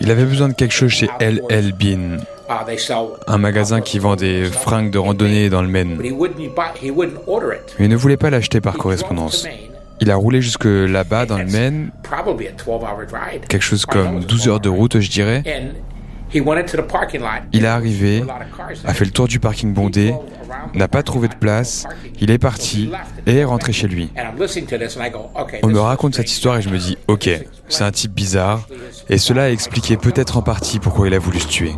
[0.00, 2.18] Il avait besoin de quelque chose chez LL Bean,
[3.26, 5.96] un magasin qui vend des fringues de randonnée dans le Maine.
[6.00, 6.08] Mais
[7.86, 9.46] il ne voulait pas l'acheter par correspondance.
[10.00, 11.90] Il a roulé jusque là-bas dans le Maine,
[13.48, 15.42] quelque chose comme 12 heures de route, je dirais.
[16.34, 18.24] Il est arrivé,
[18.84, 20.14] a fait le tour du parking bondé,
[20.74, 21.86] n'a pas trouvé de place,
[22.20, 22.90] il est parti
[23.26, 24.10] et est rentré chez lui.
[25.62, 27.30] On me raconte cette histoire et je me dis, ok,
[27.68, 28.66] c'est un type bizarre,
[29.08, 31.72] et cela a expliqué peut-être en partie pourquoi il a voulu se tuer.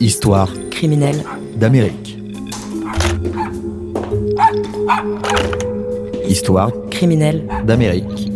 [0.00, 1.22] Histoire criminelle
[1.56, 2.09] d'Amérique.
[6.30, 8.30] Histoire criminelle d'Amérique.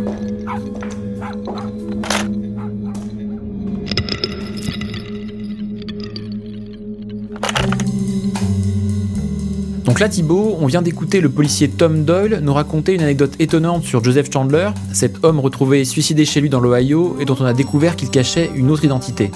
[9.85, 13.85] Donc là, Thibaut, on vient d'écouter le policier Tom Doyle nous raconter une anecdote étonnante
[13.85, 17.53] sur Joseph Chandler, cet homme retrouvé suicidé chez lui dans l'Ohio et dont on a
[17.53, 19.31] découvert qu'il cachait une autre identité.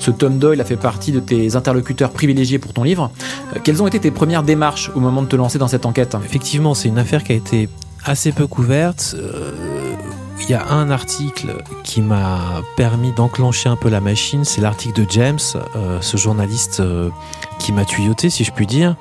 [0.00, 3.10] Ce Tom Doyle a fait partie de tes interlocuteurs privilégiés pour ton livre.
[3.54, 6.16] Euh, quelles ont été tes premières démarches au moment de te lancer dans cette enquête?
[6.24, 7.68] Effectivement, c'est une affaire qui a été
[8.04, 9.14] assez peu couverte.
[9.18, 9.52] Euh,
[10.42, 15.04] il y a un article qui m'a permis d'enclencher un peu la machine, c'est l'article
[15.04, 15.38] de James,
[15.76, 17.10] euh, ce journaliste euh,
[17.58, 18.96] qui m'a tuyauté, si je puis dire.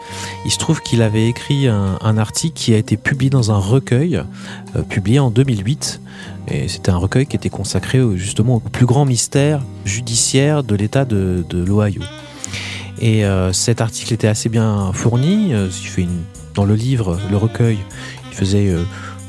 [0.45, 4.22] Il se trouve qu'il avait écrit un, article qui a été publié dans un recueil,
[4.89, 6.02] publié en 2008.
[6.50, 11.06] Et c'était un recueil qui était consacré justement au plus grand mystère judiciaire de l'État
[11.06, 12.02] de, l'Ohio.
[13.00, 15.52] Et cet article était assez bien fourni.
[15.52, 16.08] Il fait
[16.53, 17.78] dans le livre, le recueil,
[18.19, 18.73] il faisait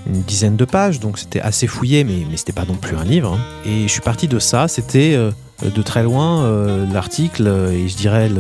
[0.07, 3.35] une dizaine de pages, donc c'était assez fouillé, mais, c'était pas non plus un livre.
[3.35, 3.69] Hein.
[3.69, 5.31] Et je suis parti de ça, c'était euh,
[5.63, 8.31] de très loin euh, l'article euh, et je dirais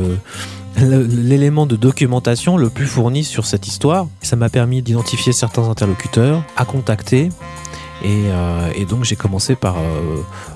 [0.76, 4.06] l'élément de documentation le plus fourni sur cette histoire.
[4.22, 7.28] Ça m'a permis d'identifier certains interlocuteurs, à contacter.
[8.02, 9.76] Et, donc j'ai commencé par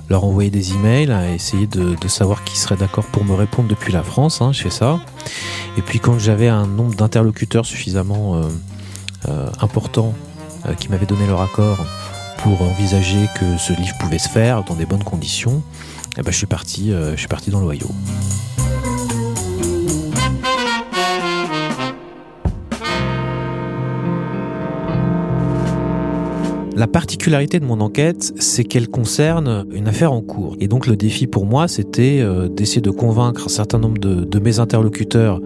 [0.08, 3.92] leur envoyer des emails, à essayer de, savoir qui serait d'accord pour me répondre depuis
[3.92, 4.40] la France.
[4.40, 4.98] Hein, je fais ça.
[5.76, 8.40] Et puis quand j'avais un nombre d'interlocuteurs suffisamment
[9.28, 11.78] euh, qui m'avaient donné leur accord
[12.38, 15.62] pour envisager que ce livre pouvait se faire dans des bonnes conditions,
[16.18, 17.88] eh ben, je, suis parti, euh, je suis parti dans l'Ohio.
[26.76, 30.56] La particularité de mon enquête, c'est qu'elle concerne une affaire en cours.
[30.58, 34.38] Et donc le défi pour moi, c'était euh, d'essayer de convaincre un certain nombre de,
[34.40, 35.40] mes interlocuteurs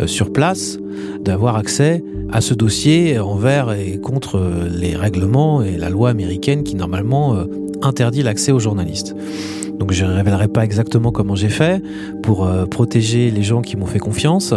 [0.00, 0.78] euh, sur place
[1.20, 2.02] d'avoir accès
[2.32, 7.44] à ce dossier envers et contre les règlements et la loi américaine qui normalement euh,
[7.82, 9.14] interdit l'accès aux journalistes.
[9.82, 11.82] Donc je ne révélerai pas exactement comment j'ai fait
[12.22, 14.54] pour euh, protéger les gens qui m'ont fait confiance,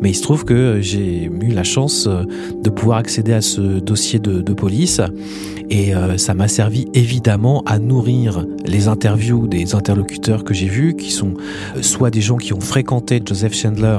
[0.00, 2.22] mais il se trouve que j'ai eu la chance euh,
[2.62, 5.00] de pouvoir accéder à ce dossier de, police
[5.68, 10.94] et euh, ça m'a servi évidemment à nourrir les interviews des interlocuteurs que j'ai vus,
[10.94, 11.34] qui sont
[11.80, 13.98] soit des gens qui ont fréquenté Joseph Chandler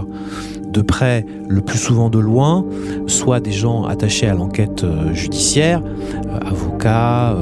[0.69, 2.65] de près, le plus souvent de loin,
[3.07, 5.81] soit des gens attachés à l'enquête judiciaire,
[6.41, 7.35] avocats,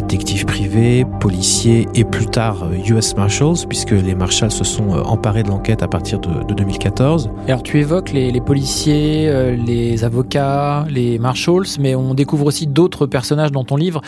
[0.00, 5.02] détectives privés, policiers et plus tard US euh, Marshals, puisque les Marshals se sont euh,
[5.02, 7.30] emparés de l'enquête à partir de, 2014.
[7.48, 13.06] Alors tu évoques les, policiers, euh, les avocats, les Marshals, mais on découvre aussi d'autres
[13.06, 14.02] personnages dans ton livre,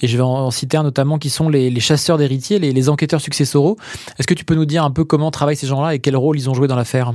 [0.00, 3.76] et je vais en citer un notamment qui sont les, chasseurs d'héritiers, les, enquêteurs successoraux.
[4.18, 6.38] Est-ce que tu peux nous dire un peu comment travaillent ces gens-là et quel rôle
[6.38, 7.14] ils ont joué dans l'affaire?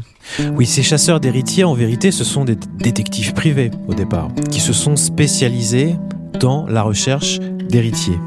[0.56, 4.74] Oui, ces chasseurs d'héritiers, en vérité, ce sont des détectives privés au départ, qui se
[4.74, 5.96] sont spécialisés
[6.40, 7.40] dans la recherche
[7.70, 8.20] d'héritiers.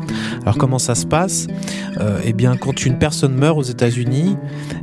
[0.43, 1.47] Alors comment ça se passe?
[1.99, 4.37] Euh, Eh bien, quand une personne meurt aux États-Unis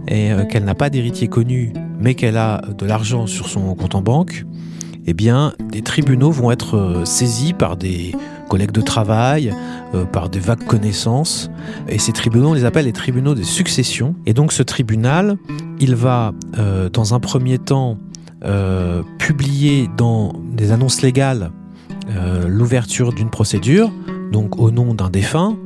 [0.08, 3.96] et euh, qu'elle n'a pas d'héritier connu, mais qu'elle a de l'argent sur son compte
[3.96, 4.46] en banque,
[5.06, 8.14] eh bien, des tribunaux vont être euh, saisis par des
[8.50, 9.54] collègues de travail,
[10.14, 11.52] par des vagues connaissances.
[11.90, 14.16] Et ces tribunaux, on les appelle les tribunaux des successions.
[14.26, 15.38] Et donc ce tribunal,
[15.82, 16.32] il va,
[16.94, 17.98] dans un premier temps,
[19.18, 21.52] publier dans des annonces légales
[22.48, 23.92] l'ouverture d'une procédure
[24.32, 25.58] donc au nom d'un défunt,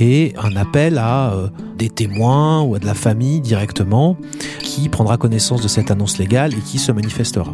[0.00, 4.16] et un appel à euh, des témoins ou à de la famille directement
[4.60, 7.52] qui prendra connaissance de cette annonce légale et qui se manifestera.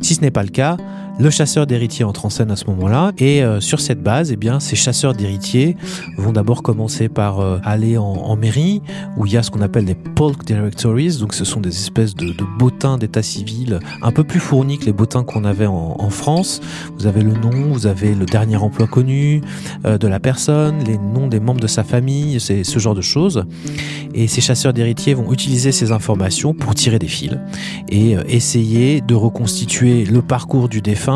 [0.00, 0.76] Si ce n'est pas le cas,
[1.20, 3.10] Le chasseur d'héritiers entre en scène à ce moment-là.
[3.18, 5.76] Et euh, sur cette base, eh bien, ces chasseurs d'héritiers
[6.16, 8.82] vont d'abord commencer par euh, aller en, mairie,
[9.16, 11.16] où il y a ce qu'on appelle des polk directories.
[11.18, 14.92] Donc, ce sont des espèces de, bottins d'état civil un peu plus fournis que les
[14.92, 16.60] bottins qu'on avait en, en, France.
[16.96, 19.40] Vous avez le nom, vous avez le dernier emploi connu
[19.86, 23.00] euh, de la personne, les noms des membres de sa famille, c'est ce genre de
[23.00, 23.44] choses.
[24.14, 27.38] Et ces chasseurs d'héritiers vont utiliser ces informations pour tirer des fils
[27.88, 31.07] et essayer de reconstituer le parcours du défunt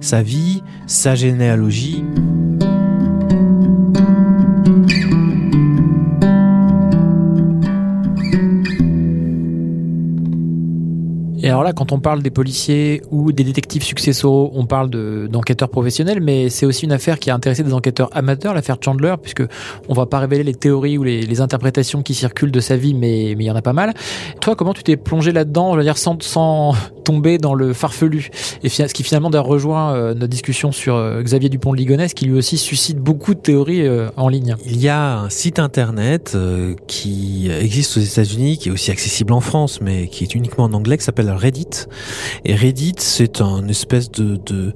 [0.00, 2.04] sa vie, sa généalogie.
[11.42, 14.90] Et alors là, quand on parle des policiers ou des détectives successoraux, on parle
[15.28, 19.14] d'enquêteurs professionnels, mais c'est aussi une affaire qui a intéressé des enquêteurs amateurs, l'affaire Chandler,
[19.20, 19.42] puisque
[19.88, 23.30] on va pas révéler les théories ou les, interprétations qui circulent de sa vie, mais
[23.30, 23.94] il y en a pas mal.
[24.40, 26.74] Toi, comment tu t'es plongé là-dedans, je veux dire, sans, sans
[27.04, 28.30] tomber dans le farfelu?
[28.64, 32.26] Et ce qui finalement rejoint euh, notre discussion sur euh, Xavier Dupont de Ligonnès, qui
[32.26, 34.56] lui aussi suscite beaucoup de théories euh, en ligne.
[34.66, 36.36] Il y a un site internet
[36.86, 40.72] qui existe aux États-Unis, qui est aussi accessible en France, mais qui est uniquement en
[40.72, 41.86] anglais, qui s'appelle Reddit.
[42.44, 44.72] Et Reddit, c'est un espèce de, de,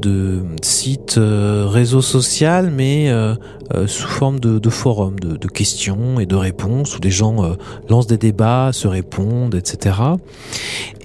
[0.00, 3.34] de site euh, réseau social, mais euh,
[3.74, 7.56] euh, sous forme de, de forum, de, questions et de réponses, où des gens
[7.88, 9.96] lancent des débats, se répondent, etc.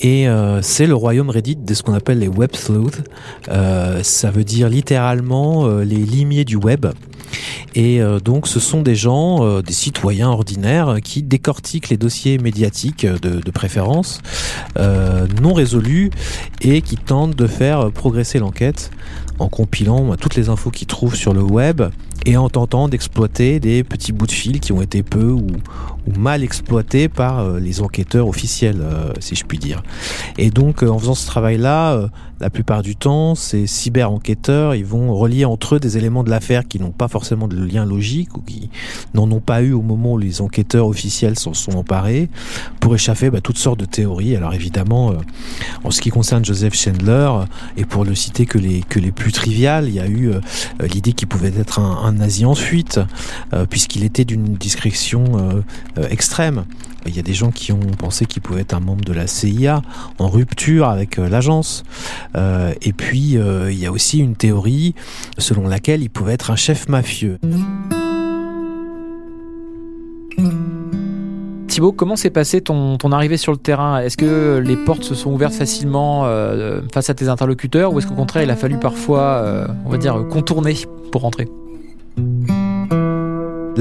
[0.01, 0.27] Et
[0.61, 3.03] c'est le royaume Reddit de ce qu'on appelle les web sleuths.
[3.47, 6.87] ça veut dire littéralement les limiers du web.
[7.75, 13.51] Et donc ce sont des gens, des citoyens ordinaires qui décortiquent les dossiers médiatiques de,
[13.51, 14.21] préférence
[14.77, 16.09] non résolus
[16.61, 18.80] et qui tentent de faire progresser l'enquête
[19.39, 21.81] en compilant toutes les infos qu'ils trouvent sur le web
[22.25, 25.47] et en tentant d'exploiter des petits bouts de fil qui ont été peu ou,
[26.17, 29.83] mal exploités par euh, les enquêteurs officiels, euh, si je puis dire.
[30.37, 32.09] Et donc, euh, en faisant ce travail-là,
[32.39, 36.67] la plupart du temps, ces cyber-enquêteurs, ils vont relier entre eux des éléments de l'affaire
[36.67, 38.71] qui n'ont pas forcément de lien logique ou qui
[39.13, 42.29] n'en ont pas eu au moment où les enquêteurs officiels s'en sont emparés
[42.79, 44.35] pour échaffer bah, toutes sortes de théories.
[44.35, 45.13] Alors évidemment,
[45.83, 47.29] en ce qui concerne Joseph Chandler,
[47.77, 50.31] et pour le citer que les, plus triviales, il y a eu
[50.81, 52.99] l'idée qu'il pouvait être un nazi en fuite,
[53.69, 55.61] puisqu'il était d'une discrétion
[55.97, 56.65] euh, extrême.
[57.05, 59.27] Il y a des gens qui ont pensé qu'il pouvait être un membre de la
[59.27, 59.81] CIA
[60.19, 61.83] en rupture avec euh, l'agence.
[62.35, 64.93] Euh, et puis, il y a aussi une théorie
[65.37, 67.39] selon laquelle il pouvait être un chef mafieux.
[71.67, 73.99] Thibaut, comment s'est passé ton, arrivée sur le terrain?
[73.99, 76.25] Est-ce que les portes se sont ouvertes facilement
[76.93, 80.25] face à tes interlocuteurs ou est-ce qu'au contraire il a fallu parfois, on va dire,
[80.29, 80.75] contourner
[81.11, 81.47] pour rentrer?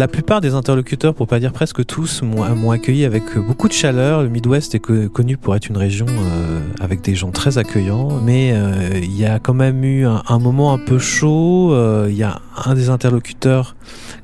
[0.00, 4.22] La plupart des interlocuteurs, pour pas dire presque tous, m'ont accueilli avec beaucoup de chaleur.
[4.22, 8.52] Le Midwest est connu pour être une région euh, avec des gens très accueillants, mais
[8.54, 11.74] euh, il y a quand même eu un, moment un peu chaud.
[11.74, 13.76] Euh, il y a un des interlocuteurs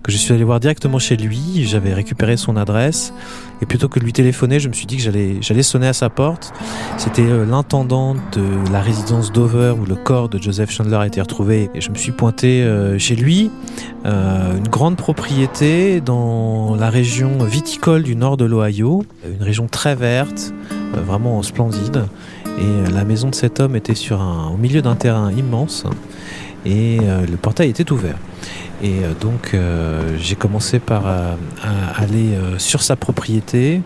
[0.03, 1.67] que je suis allé voir directement chez lui.
[1.67, 3.13] J'avais récupéré son adresse.
[3.63, 5.93] Et plutôt que de lui téléphoner, je me suis dit que j'allais, j'allais sonner à
[5.93, 6.53] sa porte.
[6.99, 11.21] C'était euh, l'intendant de la résidence Dover où le corps de Joseph Chandler a été
[11.21, 11.71] retrouvé.
[11.75, 13.51] Et je me suis pointé euh, chez lui,
[14.05, 19.95] euh, une grande propriété dans la région viticole du nord de l'Ohio, une région très
[19.95, 20.53] verte,
[20.93, 22.05] vraiment splendide.
[22.59, 25.85] Et la maison de cet homme était sur un, au milieu d'un terrain immense
[26.67, 28.17] et le portail était ouvert.
[28.83, 31.35] Et euh, donc euh, j'ai commencé par euh,
[31.97, 33.81] aller sur sa propriété.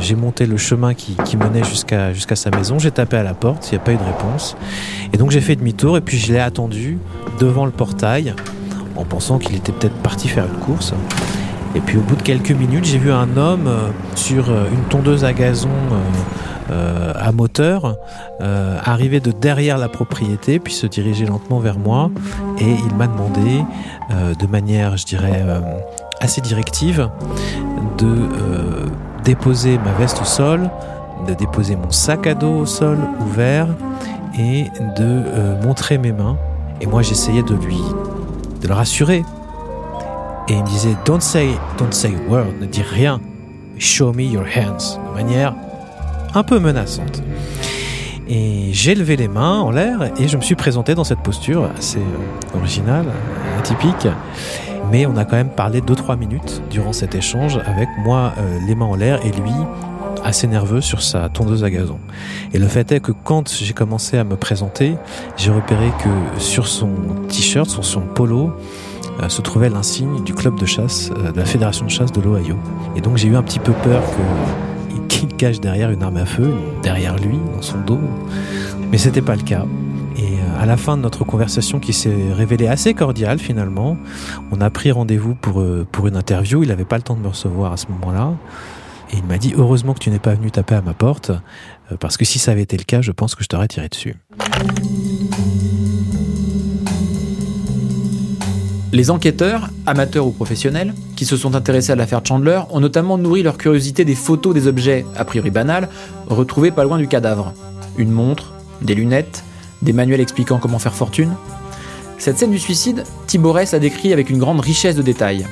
[0.00, 2.78] J'ai monté le chemin qui, menait jusqu'à jusqu'à sa maison.
[2.78, 4.56] J'ai tapé à la porte, il n'y a pas eu de réponse.
[5.12, 6.98] Et donc j'ai fait demi-tour et puis je l'ai attendu
[7.38, 8.34] devant le portail
[8.96, 10.92] en pensant qu'il était peut-être parti faire une course.
[11.74, 13.68] Et puis au bout de quelques minutes, j'ai vu un homme
[14.14, 15.70] sur une tondeuse à gazon
[16.72, 17.96] euh, à moteur
[18.40, 22.10] euh, arriver de derrière la propriété puis se diriger lentement vers moi.
[22.58, 23.64] Et il m'a demandé
[24.10, 25.44] euh, de manière je dirais
[26.20, 27.10] assez directive
[27.98, 28.28] de
[29.24, 30.70] déposer ma veste au sol
[31.26, 33.68] de déposer mon sac à dos au sol ouvert
[34.38, 36.36] et de montrer mes mains.
[36.80, 37.80] Et moi j'essayais de lui
[38.60, 39.24] de le rassurer
[40.48, 43.20] et il me disait don't say don't say a word ne dis rien
[43.78, 45.54] show me your hands de manière
[46.34, 47.22] un peu menaçante.
[48.28, 51.68] Et j'ai levé les mains en l'air et je me suis présenté dans cette posture
[51.76, 53.06] assez euh, originale,
[53.58, 54.08] atypique.
[54.90, 58.74] Mais on a quand même parlé 2-3 minutes durant cet échange avec moi euh, les
[58.74, 59.52] mains en l'air et lui
[60.24, 61.98] assez nerveux sur sa tondeuse à gazon.
[62.52, 64.94] Et le fait est que quand j'ai commencé à me présenter,
[65.36, 66.90] j'ai repéré que sur son
[67.28, 68.52] t-shirt, sur son polo,
[69.28, 72.56] se trouvait l'insigne du club de chasse, de la fédération de chasse de l'Ohio.
[72.96, 74.02] Et donc j'ai eu un petit peu peur
[75.08, 76.52] qu'il cache derrière une arme à feu,
[76.82, 78.00] derrière lui, dans son dos.
[78.90, 79.64] Mais c'était pas le cas.
[80.16, 83.96] Et euh, à la fin de notre conversation qui s'est révélée assez cordiale finalement,
[84.50, 86.62] on a pris rendez-vous pour, euh, pour une interview.
[86.62, 88.34] Il n'avait pas le temps de me recevoir à ce moment-là.
[89.12, 91.96] Et il m'a dit heureusement que tu n'es pas venu taper à ma porte, euh,
[91.98, 94.16] parce que si ça avait été le cas, je pense que je t'aurais tiré dessus.
[98.94, 103.42] Les enquêteurs, amateurs ou professionnels, qui se sont intéressés à l'affaire Chandler ont notamment nourri
[103.42, 105.88] leur curiosité des photos des objets, a priori banals,
[106.26, 107.54] retrouvés pas loin du cadavre.
[107.96, 109.44] Une montre, des lunettes,
[109.80, 111.32] des manuels expliquant comment faire fortune.
[112.18, 115.46] Cette scène du suicide, Thiborès a décrit avec une grande richesse de détails.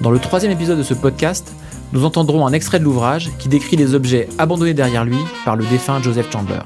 [0.00, 1.52] Dans le troisième épisode de ce podcast,
[1.92, 5.66] nous entendrons un extrait de l'ouvrage qui décrit les objets abandonnés derrière lui par le
[5.66, 6.60] défunt Joseph Chandler.